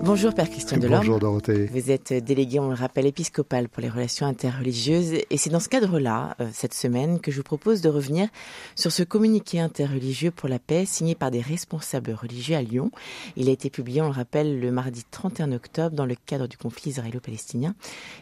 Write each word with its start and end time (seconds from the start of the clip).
Bonjour 0.00 0.32
Père 0.32 0.48
Christian 0.48 0.78
Delorme. 0.78 1.00
Bonjour 1.00 1.18
Dorothée. 1.18 1.66
Vous 1.66 1.90
êtes 1.90 2.12
délégué, 2.12 2.60
on 2.60 2.68
le 2.68 2.74
rappelle, 2.74 3.04
épiscopal 3.04 3.68
pour 3.68 3.82
les 3.82 3.88
relations 3.88 4.26
interreligieuses. 4.26 5.14
Et 5.28 5.36
c'est 5.36 5.50
dans 5.50 5.60
ce 5.60 5.68
cadre-là, 5.68 6.36
euh, 6.40 6.48
cette 6.52 6.72
semaine, 6.72 7.20
que 7.20 7.32
je 7.32 7.38
vous 7.38 7.42
propose 7.42 7.80
de 7.80 7.88
revenir 7.88 8.28
sur 8.76 8.92
ce 8.92 9.02
communiqué 9.02 9.58
interreligieux 9.58 10.30
pour 10.30 10.48
la 10.48 10.60
paix 10.60 10.86
signé 10.86 11.16
par 11.16 11.32
des 11.32 11.40
responsables 11.40 12.12
religieux 12.12 12.56
à 12.56 12.62
Lyon. 12.62 12.92
Il 13.36 13.48
a 13.48 13.52
été 13.52 13.70
publié, 13.70 14.00
on 14.00 14.06
le 14.06 14.12
rappelle, 14.12 14.60
le 14.60 14.70
mardi 14.70 15.02
31 15.10 15.50
octobre 15.50 15.96
dans 15.96 16.06
le 16.06 16.14
cadre 16.14 16.46
du 16.46 16.56
conflit 16.56 16.90
israélo-palestinien. 16.90 17.74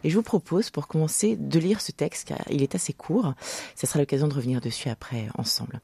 Et 0.03 0.09
je 0.09 0.17
vous 0.17 0.23
propose, 0.23 0.71
pour 0.71 0.89
commencer, 0.89 1.37
de 1.37 1.59
lire 1.59 1.83
ce 1.83 1.93
texte, 1.93 2.29
car 2.29 2.39
il 2.51 2.63
est 2.63 2.75
assez 2.75 2.95
court. 2.95 3.35
Ce 3.75 3.87
sera 3.87 3.99
l'occasion 3.99 4.29
de 4.29 4.35
revenir 4.35 4.63
dessus 4.63 4.89
après, 4.89 5.29
ensemble. 5.37 5.81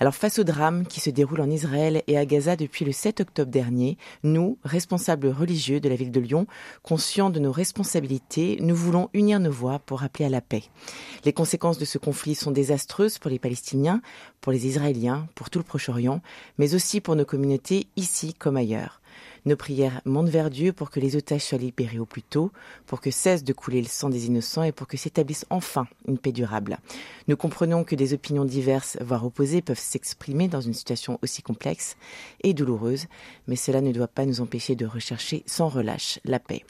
Alors, 0.00 0.14
face 0.14 0.38
au 0.38 0.44
drame 0.44 0.86
qui 0.86 1.00
se 1.00 1.10
déroule 1.10 1.42
en 1.42 1.50
Israël 1.50 2.02
et 2.06 2.16
à 2.16 2.24
Gaza 2.24 2.56
depuis 2.56 2.86
le 2.86 2.92
7 2.92 3.20
octobre 3.20 3.50
dernier, 3.50 3.98
nous, 4.22 4.58
responsables 4.64 5.25
religieux 5.30 5.80
de 5.80 5.88
la 5.88 5.96
ville 5.96 6.10
de 6.10 6.20
Lyon, 6.20 6.46
conscients 6.82 7.30
de 7.30 7.40
nos 7.40 7.52
responsabilités, 7.52 8.58
nous 8.60 8.74
voulons 8.74 9.10
unir 9.12 9.40
nos 9.40 9.50
voix 9.50 9.78
pour 9.78 10.02
appeler 10.02 10.24
à 10.24 10.30
la 10.30 10.40
paix. 10.40 10.64
Les 11.24 11.32
conséquences 11.32 11.78
de 11.78 11.84
ce 11.84 11.98
conflit 11.98 12.34
sont 12.34 12.50
désastreuses 12.50 13.18
pour 13.18 13.30
les 13.30 13.38
Palestiniens, 13.38 14.00
pour 14.40 14.52
les 14.52 14.66
Israéliens, 14.66 15.28
pour 15.34 15.50
tout 15.50 15.58
le 15.58 15.64
Proche-Orient, 15.64 16.20
mais 16.58 16.74
aussi 16.74 17.00
pour 17.00 17.16
nos 17.16 17.24
communautés 17.24 17.88
ici 17.96 18.34
comme 18.34 18.56
ailleurs. 18.56 19.00
Nos 19.46 19.54
prières 19.54 20.00
montent 20.04 20.28
vers 20.28 20.50
Dieu 20.50 20.72
pour 20.72 20.90
que 20.90 20.98
les 20.98 21.14
otages 21.14 21.44
soient 21.44 21.56
libérés 21.56 22.00
au 22.00 22.04
plus 22.04 22.22
tôt, 22.22 22.50
pour 22.84 23.00
que 23.00 23.12
cesse 23.12 23.44
de 23.44 23.52
couler 23.52 23.80
le 23.80 23.86
sang 23.86 24.10
des 24.10 24.26
innocents 24.26 24.64
et 24.64 24.72
pour 24.72 24.88
que 24.88 24.96
s'établisse 24.96 25.46
enfin 25.50 25.86
une 26.08 26.18
paix 26.18 26.32
durable. 26.32 26.78
Nous 27.28 27.36
comprenons 27.36 27.84
que 27.84 27.94
des 27.94 28.12
opinions 28.12 28.44
diverses, 28.44 28.98
voire 29.00 29.24
opposées, 29.24 29.62
peuvent 29.62 29.78
s'exprimer 29.78 30.48
dans 30.48 30.60
une 30.60 30.74
situation 30.74 31.20
aussi 31.22 31.42
complexe 31.42 31.96
et 32.42 32.54
douloureuse, 32.54 33.06
mais 33.46 33.54
cela 33.54 33.80
ne 33.80 33.92
doit 33.92 34.08
pas 34.08 34.26
nous 34.26 34.40
empêcher 34.40 34.74
de 34.74 34.84
rechercher 34.84 35.44
sans 35.46 35.68
relâche 35.68 36.18
la 36.24 36.40
paix. 36.40 36.64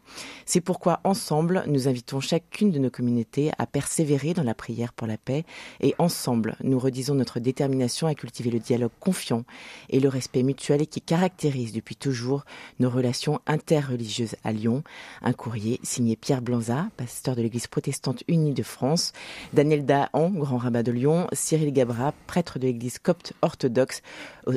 C'est 0.45 0.61
pourquoi 0.61 1.01
ensemble, 1.05 1.65
nous 1.69 1.89
invitons 1.89 2.21
chacune 2.21 2.73
de 2.73 2.79
nos 2.79 2.91
communautés 2.91 3.53
à 3.57 3.67
persévérer 3.67 4.35
dans 4.35 4.43
la 4.43 4.55
prière 4.55 4.93
pour 4.93 5.07
la 5.07 5.17
paix 5.17 5.47
et 5.81 5.95
ensemble, 5.99 6.57
nous 6.63 6.79
redisons 6.79 7.15
notre 7.15 7.41
détermination 7.41 8.07
à 8.07 8.15
cultiver 8.15 8.51
le 8.51 8.59
dialogue 8.59 8.93
confiant 9.01 9.45
et 9.89 9.99
le 9.99 10.11
respect 10.11 10.43
mutuel 10.43 10.87
qui 10.87 11.01
caractérise 11.01 11.73
depuis 11.73 11.97
toujours 11.97 12.45
nos 12.79 12.91
relations 12.91 13.41
interreligieuses 13.47 14.37
à 14.45 14.53
Lyon. 14.53 14.83
Un 15.23 15.33
courrier 15.33 15.81
signé 15.83 16.17
Pierre 16.17 16.43
Blanza, 16.43 16.89
pasteur 16.97 17.37
de 17.37 17.43
l'Église 17.43 17.67
protestante 17.67 18.23
unie 18.29 18.55
de 18.55 18.63
France, 18.63 19.13
Daniel 19.53 19.85
Dahan, 19.85 20.31
grand 20.31 20.59
rabbin 20.59 20.83
de 20.83 20.93
Lyon, 20.93 21.27
Cyril 21.33 21.73
Gabra, 21.73 22.13
prêtre 22.27 22.59
de 22.59 22.67
l'Église 22.67 22.99
copte 22.99 23.33
orthodoxe, 23.43 24.03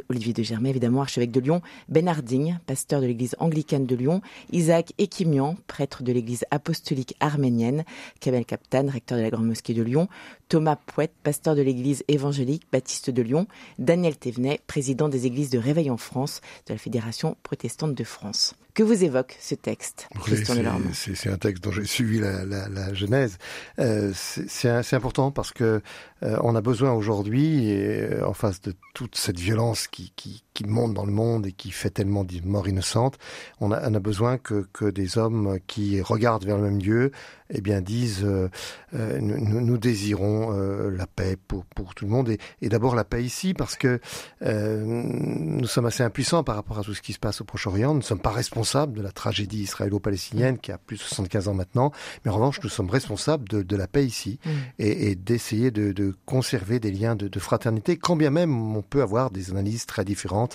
Olivier 0.09 0.33
de 0.33 0.43
Germay, 0.43 0.69
évidemment, 0.69 1.01
archevêque 1.01 1.31
de 1.31 1.39
Lyon, 1.39 1.61
Ben 1.87 2.07
Harding, 2.07 2.57
pasteur 2.65 3.01
de 3.01 3.07
l'Église 3.07 3.35
anglicane 3.39 3.85
de 3.85 3.95
Lyon, 3.95 4.21
Isaac 4.51 4.93
Ekimian, 4.97 5.57
prêtre 5.67 6.03
de 6.03 6.11
l'Église 6.11 6.45
apostolique 6.51 7.15
arménienne, 7.19 7.83
Kamel 8.19 8.45
Kaptan, 8.45 8.87
recteur 8.87 9.17
de 9.17 9.23
la 9.23 9.29
Grande 9.29 9.47
Mosquée 9.47 9.73
de 9.73 9.81
Lyon, 9.81 10.07
Thomas 10.47 10.77
Pouette, 10.77 11.13
pasteur 11.23 11.55
de 11.55 11.61
l'Église 11.61 12.03
évangélique 12.07 12.63
baptiste 12.71 13.09
de 13.09 13.21
Lyon, 13.21 13.47
Daniel 13.77 14.17
Thévenet, 14.17 14.59
président 14.67 15.09
des 15.09 15.25
Églises 15.25 15.49
de 15.49 15.59
Réveil 15.59 15.89
en 15.89 15.97
France 15.97 16.41
de 16.67 16.73
la 16.73 16.79
Fédération 16.79 17.37
protestante 17.43 17.95
de 17.95 17.98
France. 18.03 18.55
Que 18.73 18.83
vous 18.83 19.03
évoque 19.03 19.35
ce 19.41 19.55
texte, 19.55 20.07
Christian 20.21 20.55
C'est 20.93 21.29
un 21.29 21.37
texte 21.37 21.63
dont 21.63 21.71
j'ai 21.71 21.85
suivi 21.85 22.19
la, 22.19 22.45
la, 22.45 22.69
la 22.69 22.93
genèse. 22.93 23.37
Euh, 23.79 24.13
c'est 24.13 24.93
important 24.93 25.31
parce 25.31 25.51
que 25.51 25.81
euh, 26.23 26.37
on 26.43 26.55
a 26.55 26.61
besoin 26.61 26.93
aujourd'hui, 26.93 27.73
euh, 27.73 28.25
en 28.25 28.33
face 28.33 28.61
de 28.61 28.73
toute 28.93 29.15
cette 29.17 29.39
violence 29.39 29.87
qui, 29.87 30.13
qui, 30.15 30.43
qui, 30.59 30.65
monte 30.65 30.93
dans 30.93 31.05
le 31.05 31.11
monde 31.11 31.47
et 31.47 31.51
qui 31.51 31.71
fait 31.71 31.89
tellement 31.89 32.23
de 32.23 32.39
morts 32.43 32.67
innocentes, 32.67 33.17
on 33.59 33.71
a, 33.71 33.89
on 33.89 33.93
a 33.93 33.99
besoin 33.99 34.37
que, 34.37 34.67
que, 34.73 34.85
des 34.85 35.17
hommes 35.17 35.59
qui 35.67 36.01
regardent 36.01 36.45
vers 36.45 36.57
le 36.57 36.63
même 36.63 36.81
Dieu, 36.81 37.11
eh 37.51 37.61
bien 37.61 37.81
disent 37.81 38.23
euh, 38.23 38.49
euh 38.93 39.19
nous, 39.19 39.61
nous, 39.61 39.77
désirons 39.77 40.53
euh, 40.53 40.91
la 40.91 41.07
paix 41.07 41.35
pour, 41.47 41.65
pour 41.65 41.95
tout 41.95 42.05
le 42.05 42.11
monde 42.11 42.29
et, 42.29 42.37
et 42.61 42.69
d'abord 42.69 42.95
la 42.95 43.03
paix 43.03 43.23
ici 43.23 43.53
parce 43.53 43.75
que 43.75 43.99
euh, 44.43 44.83
nous 44.85 45.65
sommes 45.65 45.87
assez 45.87 46.03
impuissants 46.03 46.43
par 46.43 46.55
rapport 46.55 46.77
à 46.77 46.83
tout 46.83 46.93
ce 46.93 47.01
qui 47.01 47.13
se 47.13 47.19
passe 47.19 47.41
au 47.41 47.43
Proche-Orient. 47.43 47.93
Nous 47.93 47.99
ne 47.99 48.03
sommes 48.03 48.19
pas 48.19 48.29
responsables 48.29 48.93
de 48.97 49.01
la 49.01 49.11
tragédie 49.11 49.63
israélo-palestinienne 49.63 50.59
qui 50.59 50.71
a 50.71 50.77
plus 50.77 50.97
de 50.97 51.01
75 51.01 51.47
ans 51.47 51.53
maintenant, 51.53 51.91
mais 52.23 52.31
en 52.31 52.35
revanche 52.35 52.59
nous 52.61 52.69
sommes 52.69 52.89
responsables 52.89 53.47
de, 53.49 53.63
de 53.63 53.75
la 53.75 53.87
paix 53.87 54.05
ici 54.05 54.39
mmh. 54.45 54.49
et, 54.79 55.09
et 55.09 55.15
d'essayer 55.15 55.71
de, 55.71 55.91
de 55.91 56.15
conserver 56.25 56.79
des 56.79 56.91
liens 56.91 57.15
de, 57.15 57.27
de, 57.27 57.39
fraternité, 57.39 57.97
quand 57.97 58.15
bien 58.15 58.29
même 58.29 58.75
on 58.75 58.81
peut 58.81 59.01
avoir 59.01 59.31
des 59.31 59.51
analyses 59.51 59.85
très 59.85 60.05
différentes, 60.05 60.48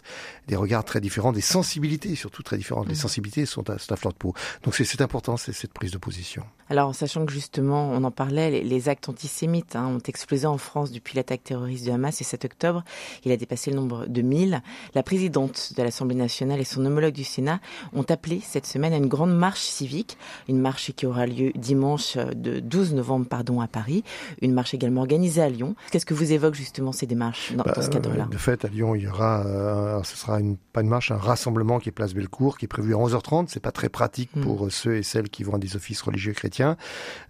des 0.49 0.57
regards 0.57 0.85
très 0.85 1.01
différents, 1.01 1.33
des 1.33 1.41
sensibilités 1.41 2.15
surtout 2.15 2.43
très 2.43 2.57
différentes. 2.57 2.87
Mmh. 2.87 2.91
Les 2.91 2.95
sensibilités 2.95 3.47
sont 3.47 3.69
à, 3.71 3.75
à 3.75 3.97
fleur 3.97 4.13
de 4.13 4.19
peau. 4.19 4.35
Donc 4.63 4.75
c'est 4.75 5.01
important, 5.01 5.37
c'est 5.37 5.53
cette 5.53 5.73
prise 5.73 5.91
de 5.91 5.99
position. 5.99 6.45
Alors, 6.71 6.95
sachant 6.95 7.27
que 7.27 7.33
justement, 7.33 7.91
on 7.91 8.05
en 8.05 8.11
parlait, 8.11 8.51
les, 8.51 8.65
les 8.65 8.89
actes 8.89 9.09
antisémites 9.09 9.77
hein, 9.77 9.87
ont 9.87 9.99
explosé 9.99 10.47
en 10.47 10.57
France 10.57 10.93
depuis 10.93 11.17
l'attaque 11.17 11.45
terroriste 11.45 11.87
de 11.87 11.93
Hamas 11.93 12.21
et 12.21 12.25
7 12.25 12.47
octobre. 12.47 12.85
Il 13.25 13.33
a 13.33 13.37
dépassé 13.37 13.71
le 13.71 13.77
nombre 13.77 14.07
de 14.07 14.23
1000. 14.23 14.63
La 14.95 15.03
présidente 15.03 15.75
de 15.77 15.83
l'Assemblée 15.83 16.15
nationale 16.15 16.61
et 16.61 16.65
son 16.65 16.85
homologue 16.87 17.13
du 17.13 17.25
Sénat 17.25 17.61
ont 17.93 18.05
appelé 18.09 18.41
cette 18.43 18.67
semaine 18.67 18.95
à 18.95 18.97
une 18.97 19.09
grande 19.09 19.37
marche 19.37 19.61
civique, 19.61 20.17
une 20.49 20.59
marche 20.59 20.93
qui 20.93 21.07
aura 21.07 21.27
lieu 21.27 21.53
dimanche 21.55 22.17
de 22.17 22.61
12 22.61 22.95
novembre 22.95 23.27
pardon, 23.27 23.61
à 23.61 23.69
Paris, 23.69 24.03
une 24.41 24.55
marche 24.55 24.73
également 24.73 25.03
organisée 25.03 25.43
à 25.43 25.51
Lyon. 25.51 25.75
Qu'est-ce 25.91 26.07
que 26.07 26.15
vous 26.15 26.33
évoque 26.33 26.55
justement 26.55 26.93
ces 26.93 27.07
démarches 27.07 27.53
dans, 27.53 27.65
bah, 27.65 27.73
dans 27.77 27.83
ce 27.83 27.91
cadre-là? 27.91 28.27
De 28.31 28.39
fait, 28.39 28.65
à 28.65 28.69
Lyon, 28.69 28.95
il 28.95 29.03
y 29.03 29.07
aura, 29.07 29.45
euh, 29.85 30.03
ce 30.03 30.17
sera 30.17 30.41
une, 30.41 30.57
pas 30.57 30.81
une 30.81 30.89
marche, 30.89 31.11
un 31.11 31.17
rassemblement 31.17 31.79
qui 31.79 31.89
est 31.89 31.93
place 31.93 32.15
Bellecour, 32.15 32.59
qui 32.59 32.65
est 32.65 32.69
prévu 32.69 32.95
à 32.95 32.99
11h30. 32.99 33.47
C'est 33.49 33.61
pas 33.61 33.73
très 33.73 33.89
pratique 33.89 34.35
mmh. 34.35 34.41
pour 34.43 34.71
ceux 34.71 34.97
et 34.97 35.03
celles 35.03 35.29
qui 35.29 35.45
vont 35.45 35.55
à 35.55 35.59
des 35.59 35.77
offices 35.77 36.03
religieux 36.03 36.33
chrétiens 36.33 36.77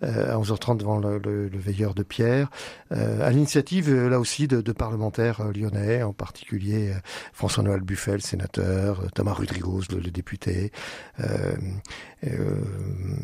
euh, 0.02 0.34
à 0.34 0.38
11h30 0.38 0.78
devant 0.78 0.98
le, 0.98 1.18
le, 1.18 1.48
le 1.48 1.58
veilleur 1.58 1.94
de 1.94 2.02
Pierre, 2.02 2.50
euh, 2.92 3.26
à 3.26 3.30
l'initiative 3.30 3.88
euh, 3.88 4.08
là 4.08 4.18
aussi 4.18 4.48
de, 4.48 4.60
de 4.60 4.72
parlementaires 4.72 5.40
euh, 5.40 5.52
lyonnais, 5.52 6.02
en 6.02 6.12
particulier 6.12 6.90
euh, 6.90 6.98
François-Noël 7.32 7.80
Buffel, 7.80 8.22
sénateur, 8.22 9.00
euh, 9.00 9.08
Thomas 9.14 9.32
Rudrigos, 9.32 9.82
le, 9.90 9.98
le 9.98 10.10
député, 10.10 10.72
euh, 11.20 11.54
euh, 12.26 12.60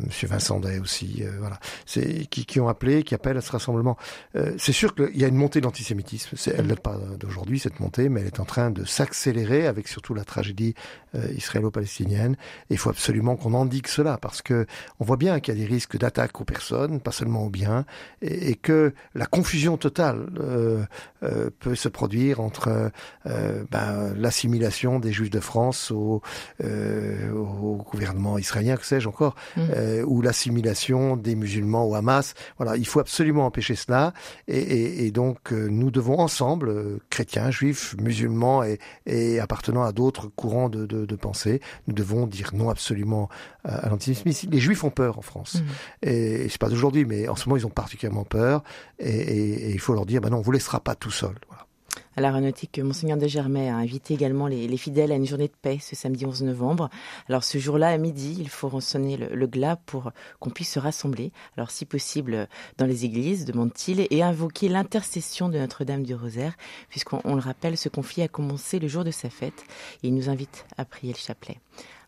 Monsieur 0.05 0.27
Vincent 0.27 0.59
Day 0.59 0.79
aussi, 0.79 1.21
euh, 1.21 1.31
voilà, 1.39 1.59
c'est 1.85 2.25
qui, 2.27 2.45
qui 2.45 2.59
ont 2.59 2.67
appelé, 2.67 3.03
qui 3.03 3.15
appellent 3.15 3.37
à 3.37 3.41
ce 3.41 3.51
rassemblement. 3.51 3.97
Euh, 4.35 4.53
c'est 4.57 4.73
sûr 4.73 4.93
qu'il 4.95 5.17
y 5.17 5.23
a 5.23 5.27
une 5.27 5.35
montée 5.35 5.61
d'antisémitisme. 5.61 6.35
Elle 6.55 6.67
n'est 6.67 6.75
pas 6.75 6.97
d'aujourd'hui 7.19 7.59
cette 7.59 7.79
montée, 7.79 8.09
mais 8.09 8.21
elle 8.21 8.27
est 8.27 8.39
en 8.39 8.45
train 8.45 8.71
de 8.71 8.85
s'accélérer 8.85 9.20
avec 9.27 9.87
surtout 9.87 10.13
la 10.13 10.23
tragédie 10.23 10.73
euh, 11.15 11.27
israélo-palestinienne. 11.35 12.35
Il 12.69 12.77
faut 12.77 12.89
absolument 12.89 13.35
qu'on 13.35 13.53
indique 13.53 13.87
cela 13.87 14.17
parce 14.17 14.41
que 14.41 14.65
on 14.99 15.05
voit 15.05 15.17
bien 15.17 15.39
qu'il 15.39 15.53
y 15.53 15.57
a 15.57 15.59
des 15.59 15.67
risques 15.67 15.97
d'attaque 15.97 16.39
aux 16.41 16.45
personnes, 16.45 16.99
pas 16.99 17.11
seulement 17.11 17.45
aux 17.45 17.49
biens, 17.49 17.85
et, 18.21 18.51
et 18.51 18.55
que 18.55 18.93
la 19.13 19.25
confusion 19.25 19.77
totale 19.77 20.27
euh, 20.39 20.83
euh, 21.23 21.49
peut 21.59 21.75
se 21.75 21.89
produire 21.89 22.39
entre 22.39 22.91
euh, 23.25 23.63
ben, 23.69 24.13
l'assimilation 24.15 24.99
des 24.99 25.11
Juifs 25.11 25.29
de 25.29 25.39
France 25.39 25.91
au, 25.91 26.21
au 26.61 27.85
gouvernement 27.91 28.37
israélien, 28.37 28.77
que 28.77 28.85
sais-je 28.85 29.07
encore, 29.07 29.35
mmh. 29.55 29.61
euh, 29.75 30.03
ou 30.03 30.21
l'assimilation 30.21 31.17
des 31.17 31.35
musulmans 31.35 31.85
au 31.85 31.95
Hamas. 31.95 32.33
Voilà, 32.57 32.77
il 32.77 32.87
faut 32.87 32.99
absolument 32.99 33.45
empêcher 33.45 33.75
cela, 33.75 34.13
et, 34.47 34.57
et, 34.57 35.05
et 35.05 35.11
donc 35.11 35.51
nous 35.51 35.91
devons 35.91 36.19
ensemble, 36.19 36.99
chrétiens, 37.21 37.51
juifs, 37.51 37.95
musulmans 37.99 38.63
et, 38.63 38.79
et 39.05 39.39
appartenant 39.39 39.83
à 39.83 39.91
d'autres 39.91 40.27
courants 40.27 40.69
de, 40.69 40.87
de, 40.87 41.05
de, 41.05 41.15
pensée, 41.15 41.61
nous 41.87 41.93
devons 41.93 42.25
dire 42.25 42.49
non 42.53 42.69
absolument 42.69 43.29
à, 43.63 43.75
à 43.75 43.89
l'antisémitisme. 43.89 44.49
Les 44.51 44.59
juifs 44.59 44.83
ont 44.83 44.89
peur 44.89 45.19
en 45.19 45.21
France, 45.21 45.55
mmh. 45.55 46.07
et, 46.07 46.45
et 46.45 46.49
c'est 46.49 46.59
pas 46.59 46.69
d'aujourd'hui, 46.69 47.05
mais 47.05 47.27
en 47.27 47.35
ce 47.35 47.47
moment 47.47 47.57
ils 47.57 47.65
ont 47.67 47.69
particulièrement 47.69 48.25
peur, 48.25 48.63
et, 48.97 49.71
il 49.71 49.79
faut 49.79 49.93
leur 49.93 50.07
dire, 50.07 50.19
ben 50.19 50.29
non, 50.29 50.37
on 50.37 50.41
vous 50.41 50.51
laissera 50.51 50.79
pas 50.79 50.95
tout 50.95 51.11
seul. 51.11 51.35
Voilà 51.47 51.67
à 52.15 52.21
l'aéronautique, 52.21 52.79
Monseigneur 52.79 53.17
de 53.17 53.27
Germay 53.27 53.69
a 53.69 53.75
invité 53.75 54.13
également 54.13 54.47
les, 54.47 54.67
les, 54.67 54.77
fidèles 54.77 55.11
à 55.11 55.15
une 55.15 55.25
journée 55.25 55.47
de 55.47 55.53
paix 55.61 55.79
ce 55.81 55.95
samedi 55.95 56.25
11 56.25 56.43
novembre. 56.43 56.89
Alors 57.29 57.43
ce 57.43 57.57
jour-là, 57.57 57.89
à 57.89 57.97
midi, 57.97 58.37
il 58.39 58.49
faut 58.49 58.67
ressonner 58.67 59.17
le, 59.17 59.47
glas 59.47 59.77
pour 59.85 60.11
qu'on 60.39 60.49
puisse 60.49 60.71
se 60.73 60.79
rassembler, 60.79 61.31
alors 61.57 61.71
si 61.71 61.85
possible 61.85 62.47
dans 62.77 62.85
les 62.85 63.05
églises, 63.05 63.45
demande-t-il, 63.45 64.07
et 64.09 64.23
invoquer 64.23 64.69
l'intercession 64.69 65.49
de 65.49 65.57
Notre-Dame 65.57 66.03
du 66.03 66.15
Rosaire, 66.15 66.55
puisqu'on 66.89 67.35
le 67.35 67.41
rappelle, 67.41 67.77
ce 67.77 67.89
conflit 67.89 68.23
a 68.23 68.27
commencé 68.27 68.79
le 68.79 68.87
jour 68.87 69.03
de 69.03 69.11
sa 69.11 69.29
fête, 69.29 69.63
il 70.03 70.13
nous 70.13 70.29
invite 70.29 70.65
à 70.77 70.85
prier 70.85 71.13
le 71.13 71.19
chapelet. 71.19 71.59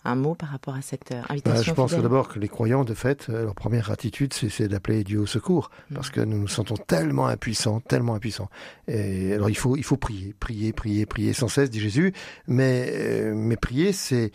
Un 0.05 0.15
mot 0.15 0.35
par 0.35 0.49
rapport 0.49 0.75
à 0.75 0.81
cette 0.81 1.11
euh, 1.11 1.21
invitation 1.29 1.53
bah, 1.53 1.63
Je 1.63 1.71
pense 1.71 1.93
d'abord 1.93 2.27
que 2.27 2.39
les 2.39 2.49
croyants, 2.49 2.83
de 2.83 2.93
fait, 2.93 3.27
euh, 3.29 3.45
leur 3.45 3.55
première 3.55 3.91
attitude, 3.91 4.33
c'est 4.33 4.67
d'appeler 4.67 5.03
Dieu 5.03 5.19
au 5.19 5.25
secours, 5.25 5.69
mm. 5.89 5.95
parce 5.95 6.09
que 6.09 6.21
nous 6.21 6.37
nous 6.37 6.47
sentons 6.47 6.75
tellement 6.75 7.27
impuissants, 7.27 7.79
tellement 7.79 8.15
impuissants. 8.15 8.49
Et 8.87 9.33
alors 9.33 9.49
il 9.49 9.57
faut, 9.57 9.77
il 9.77 9.83
faut 9.83 9.97
prier, 9.97 10.33
prier, 10.39 10.73
prier, 10.73 11.05
prier 11.05 11.33
sans 11.33 11.47
cesse, 11.47 11.69
dit 11.69 11.79
Jésus. 11.79 12.13
Mais, 12.47 12.91
euh, 12.93 13.33
mais 13.35 13.55
prier, 13.55 13.93
c'est, 13.93 14.31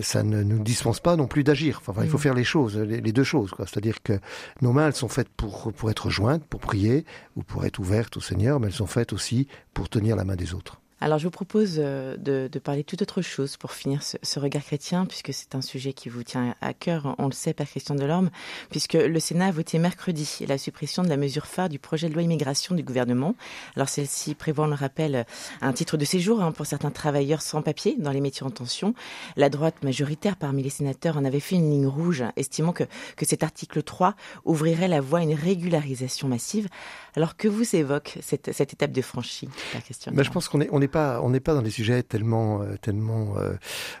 ça 0.00 0.22
ne 0.22 0.42
nous 0.42 0.62
dispense 0.62 1.00
pas 1.00 1.16
non 1.16 1.26
plus 1.26 1.44
d'agir. 1.44 1.80
Enfin, 1.86 2.02
il 2.02 2.08
faut 2.08 2.18
mm. 2.18 2.20
faire 2.20 2.34
les 2.34 2.44
choses, 2.44 2.76
les, 2.76 3.12
deux 3.12 3.24
choses. 3.24 3.54
C'est-à-dire 3.58 4.02
que 4.02 4.18
nos 4.60 4.72
mains, 4.72 4.88
elles 4.88 4.94
sont 4.94 5.08
faites 5.08 5.28
pour, 5.28 5.72
pour 5.72 5.90
être 5.90 6.10
jointes, 6.10 6.44
pour 6.44 6.60
prier, 6.60 7.04
ou 7.36 7.42
pour 7.42 7.64
être 7.64 7.78
ouvertes 7.78 8.16
au 8.16 8.20
Seigneur, 8.20 8.58
mais 8.58 8.68
elles 8.68 8.72
sont 8.72 8.86
faites 8.86 9.12
aussi 9.12 9.46
pour 9.74 9.88
tenir 9.88 10.16
la 10.16 10.24
main 10.24 10.36
des 10.36 10.54
autres. 10.54 10.81
Alors 11.02 11.18
je 11.18 11.24
vous 11.24 11.32
propose 11.32 11.78
euh, 11.78 12.16
de, 12.16 12.48
de 12.50 12.58
parler 12.60 12.84
toute 12.84 13.02
autre 13.02 13.22
chose 13.22 13.56
pour 13.56 13.72
finir 13.72 14.04
ce, 14.04 14.18
ce 14.22 14.38
regard 14.38 14.62
chrétien, 14.62 15.04
puisque 15.04 15.34
c'est 15.34 15.56
un 15.56 15.60
sujet 15.60 15.92
qui 15.92 16.08
vous 16.08 16.22
tient 16.22 16.54
à 16.60 16.74
cœur, 16.74 17.16
on 17.18 17.26
le 17.26 17.32
sait, 17.32 17.52
Père 17.54 17.66
Christian 17.66 17.96
Delorme, 17.96 18.30
puisque 18.70 18.92
le 18.92 19.18
Sénat 19.18 19.46
a 19.46 19.50
voté 19.50 19.80
mercredi 19.80 20.38
la 20.46 20.58
suppression 20.58 21.02
de 21.02 21.08
la 21.08 21.16
mesure 21.16 21.46
phare 21.46 21.68
du 21.68 21.80
projet 21.80 22.08
de 22.08 22.14
loi 22.14 22.22
immigration 22.22 22.76
du 22.76 22.84
gouvernement. 22.84 23.34
Alors 23.74 23.88
celle-ci 23.88 24.36
prévoit, 24.36 24.66
on 24.66 24.68
le 24.68 24.76
rappelle, 24.76 25.26
un 25.60 25.72
titre 25.72 25.96
de 25.96 26.04
séjour 26.04 26.40
hein, 26.40 26.52
pour 26.52 26.66
certains 26.66 26.92
travailleurs 26.92 27.42
sans 27.42 27.62
papier 27.62 27.96
dans 27.98 28.12
les 28.12 28.20
métiers 28.20 28.46
en 28.46 28.50
tension. 28.50 28.94
La 29.34 29.48
droite 29.48 29.82
majoritaire 29.82 30.36
parmi 30.36 30.62
les 30.62 30.70
sénateurs 30.70 31.16
en 31.16 31.24
avait 31.24 31.40
fait 31.40 31.56
une 31.56 31.68
ligne 31.68 31.88
rouge, 31.88 32.22
estimant 32.36 32.72
que, 32.72 32.84
que 33.16 33.26
cet 33.26 33.42
article 33.42 33.82
3 33.82 34.14
ouvrirait 34.44 34.86
la 34.86 35.00
voie 35.00 35.18
à 35.18 35.22
une 35.22 35.34
régularisation 35.34 36.28
massive. 36.28 36.68
Alors 37.16 37.36
que 37.36 37.48
vous 37.48 37.74
évoque 37.74 38.18
cette, 38.22 38.52
cette 38.52 38.72
étape 38.72 38.92
de 38.92 39.02
franchie, 39.02 39.48
Père 39.72 39.82
Christian 39.82 40.12
ben, 40.14 40.22
Je 40.22 40.30
pense 40.30 40.48
qu'on 40.48 40.60
est, 40.60 40.68
on 40.70 40.80
est 40.80 40.91
pas, 40.92 41.20
on 41.22 41.30
n'est 41.30 41.40
pas 41.40 41.54
dans 41.54 41.62
des 41.62 41.70
sujets 41.70 42.02
tellement, 42.04 42.62
euh, 42.62 42.76
tellement 42.80 43.36
euh, 43.38 43.54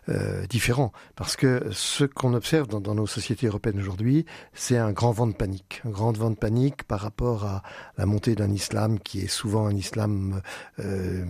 euh, 0.08 0.46
différents, 0.46 0.92
parce 1.16 1.34
que 1.34 1.66
ce 1.72 2.04
qu'on 2.04 2.34
observe 2.34 2.68
dans, 2.68 2.80
dans, 2.80 2.94
nos 2.94 3.06
sociétés 3.06 3.48
européennes 3.48 3.80
aujourd'hui, 3.80 4.26
c'est 4.52 4.76
un 4.76 4.92
grand 4.92 5.10
vent 5.10 5.26
de 5.26 5.32
panique, 5.32 5.80
un 5.84 5.90
grand 5.90 6.16
vent 6.16 6.30
de 6.30 6.36
panique 6.36 6.84
par 6.84 7.00
rapport 7.00 7.44
à 7.44 7.62
la 7.96 8.06
montée 8.06 8.34
d'un 8.34 8.52
islam 8.52 9.00
qui 9.00 9.20
est 9.20 9.28
souvent 9.28 9.66
un 9.66 9.74
islam 9.74 10.42
euh, 10.78 11.24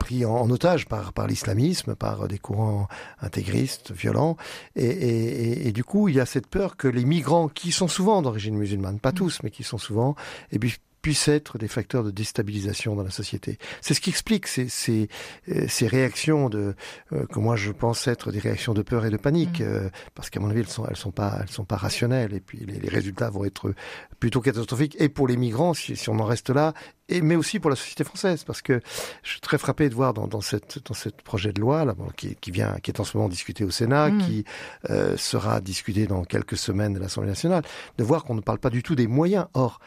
pris 0.00 0.24
en, 0.24 0.34
en, 0.34 0.50
otage 0.50 0.86
par, 0.86 1.12
par 1.12 1.26
l'islamisme, 1.26 1.94
par 1.94 2.26
des 2.26 2.38
courants 2.38 2.88
intégristes, 3.20 3.92
violents, 3.92 4.36
et, 4.74 4.86
et, 4.86 5.68
et, 5.68 5.72
du 5.72 5.84
coup, 5.84 6.08
il 6.08 6.16
y 6.16 6.20
a 6.20 6.26
cette 6.26 6.48
peur 6.48 6.76
que 6.76 6.88
les 6.88 7.04
migrants, 7.04 7.48
qui 7.48 7.70
sont 7.70 7.88
souvent 7.88 8.22
d'origine 8.22 8.56
musulmane, 8.56 8.98
pas 8.98 9.10
mmh. 9.10 9.14
tous, 9.14 9.40
mais 9.44 9.50
qui 9.50 9.62
sont 9.62 9.78
souvent, 9.78 10.16
et 10.50 10.58
puis 10.58 10.78
puissent 11.08 11.28
être 11.28 11.56
des 11.56 11.68
facteurs 11.68 12.04
de 12.04 12.10
déstabilisation 12.10 12.94
dans 12.94 13.02
la 13.02 13.08
société. 13.08 13.56
C'est 13.80 13.94
ce 13.94 14.00
qui 14.02 14.10
explique 14.10 14.46
ces, 14.46 14.68
ces, 14.68 15.08
euh, 15.48 15.64
ces 15.66 15.86
réactions 15.86 16.50
de 16.50 16.74
euh, 17.14 17.24
que 17.24 17.38
moi 17.38 17.56
je 17.56 17.72
pense 17.72 18.06
être 18.06 18.30
des 18.30 18.40
réactions 18.40 18.74
de 18.74 18.82
peur 18.82 19.06
et 19.06 19.10
de 19.10 19.16
panique, 19.16 19.60
mmh. 19.60 19.64
euh, 19.64 19.88
parce 20.14 20.28
qu'à 20.28 20.38
mon 20.38 20.50
avis 20.50 20.60
elles 20.60 20.68
sont 20.68 20.84
elles 20.86 20.96
sont 20.96 21.10
pas 21.10 21.38
elles 21.40 21.48
sont 21.48 21.64
pas 21.64 21.76
rationnelles 21.76 22.34
et 22.34 22.40
puis 22.40 22.58
les, 22.58 22.78
les, 22.78 22.90
résultats 22.90 23.30
vont 23.30 23.46
être 23.46 23.72
plutôt 24.20 24.42
catastrophiques 24.42 24.96
et 25.00 25.08
pour 25.08 25.26
les 25.26 25.38
migrants 25.38 25.72
si, 25.72 25.96
si 25.96 26.10
on 26.10 26.18
en 26.18 26.26
reste 26.26 26.50
là 26.50 26.74
et 27.08 27.22
mais 27.22 27.36
aussi 27.36 27.58
pour 27.58 27.70
la 27.70 27.76
société 27.76 28.04
française 28.04 28.44
parce 28.44 28.60
que 28.60 28.82
je 29.22 29.30
suis 29.30 29.40
très 29.40 29.56
frappé 29.56 29.88
de 29.88 29.94
voir 29.94 30.12
dans, 30.12 30.26
dans 30.26 30.42
cette 30.42 30.78
dans 30.86 30.94
cette 30.94 31.22
projet 31.22 31.54
de 31.54 31.60
loi 31.62 31.86
là 31.86 31.94
bon, 31.94 32.08
qui, 32.18 32.34
qui 32.36 32.50
vient 32.50 32.76
qui 32.82 32.90
est 32.90 33.00
en 33.00 33.04
ce 33.04 33.16
moment 33.16 33.30
discuté 33.30 33.64
au 33.64 33.70
Sénat 33.70 34.10
mmh. 34.10 34.18
qui 34.18 34.44
euh, 34.90 35.16
sera 35.16 35.62
discuté 35.62 36.06
dans 36.06 36.24
quelques 36.24 36.58
semaines 36.58 36.96
à 36.96 37.00
l'Assemblée 37.00 37.30
nationale 37.30 37.62
de 37.96 38.04
voir 38.04 38.24
qu'on 38.24 38.34
ne 38.34 38.42
parle 38.42 38.58
pas 38.58 38.70
du 38.70 38.82
tout 38.82 38.94
des 38.94 39.06
moyens 39.06 39.46
or 39.54 39.80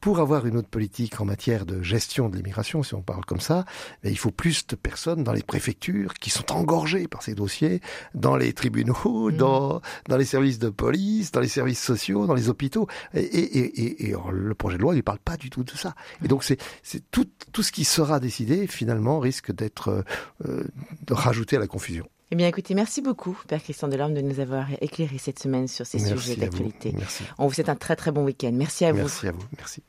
pour 0.00 0.20
avoir 0.20 0.46
une 0.46 0.56
autre 0.56 0.68
politique 0.68 1.20
en 1.20 1.24
matière 1.24 1.66
de 1.66 1.82
gestion 1.82 2.28
de 2.28 2.36
l'immigration, 2.36 2.82
si 2.82 2.94
on 2.94 3.02
parle 3.02 3.24
comme 3.24 3.40
ça, 3.40 3.64
il 4.04 4.18
faut 4.18 4.30
plus 4.30 4.66
de 4.66 4.76
personnes 4.76 5.24
dans 5.24 5.32
les 5.32 5.42
préfectures 5.42 6.14
qui 6.14 6.30
sont 6.30 6.52
engorgées 6.52 7.08
par 7.08 7.22
ces 7.22 7.34
dossiers, 7.34 7.80
dans 8.14 8.36
les 8.36 8.52
tribunaux, 8.52 9.30
mmh. 9.30 9.36
dans, 9.36 9.80
dans 10.08 10.16
les 10.16 10.24
services 10.24 10.58
de 10.58 10.70
police, 10.70 11.32
dans 11.32 11.40
les 11.40 11.48
services 11.48 11.82
sociaux, 11.82 12.26
dans 12.26 12.34
les 12.34 12.48
hôpitaux. 12.48 12.86
Et, 13.14 13.20
et, 13.20 13.80
et, 13.82 14.10
et 14.10 14.14
le 14.30 14.54
projet 14.54 14.76
de 14.76 14.82
loi 14.82 14.94
ne 14.94 15.00
parle 15.00 15.18
pas 15.18 15.36
du 15.36 15.50
tout 15.50 15.64
de 15.64 15.70
ça. 15.70 15.94
Et 16.24 16.28
donc 16.28 16.44
c'est 16.44 16.58
tout, 17.10 17.26
tout 17.52 17.62
ce 17.62 17.72
qui 17.72 17.84
sera 17.84 18.20
décidé, 18.20 18.66
finalement, 18.66 19.20
risque 19.20 19.52
d'être 19.52 20.04
euh, 20.46 20.64
de 21.02 21.14
rajouter 21.14 21.56
à 21.56 21.60
la 21.60 21.66
confusion. 21.66 22.08
Eh 22.32 22.36
bien, 22.36 22.48
écoutez, 22.48 22.74
merci 22.74 23.02
beaucoup, 23.02 23.38
Père 23.46 23.62
Christian 23.62 23.86
Delorme, 23.86 24.12
de 24.12 24.20
nous 24.20 24.40
avoir 24.40 24.66
éclairé 24.80 25.16
cette 25.18 25.38
semaine 25.38 25.68
sur 25.68 25.86
ces 25.86 25.98
merci 25.98 26.18
sujets 26.18 26.36
d'actualité. 26.36 26.92
Merci. 26.96 27.22
On 27.38 27.46
vous 27.46 27.52
souhaite 27.52 27.68
un 27.68 27.76
très 27.76 27.94
très 27.94 28.10
bon 28.10 28.24
week-end. 28.24 28.50
Merci 28.52 28.84
à 28.84 28.92
merci 28.92 29.00
vous. 29.02 29.26
Merci 29.26 29.28
à 29.28 29.32
vous. 29.32 29.46
Merci. 29.56 29.82